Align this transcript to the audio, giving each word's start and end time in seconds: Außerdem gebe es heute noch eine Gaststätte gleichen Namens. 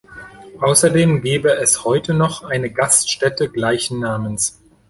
Außerdem 0.59 1.21
gebe 1.21 1.53
es 1.57 1.85
heute 1.85 2.15
noch 2.15 2.41
eine 2.43 2.71
Gaststätte 2.71 3.49
gleichen 3.49 3.99
Namens. 3.99 4.59